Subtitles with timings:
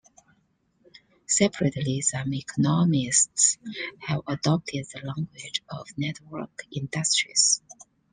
[1.27, 3.59] Separately, some economists
[3.99, 7.61] have adopted the language of 'network industries'.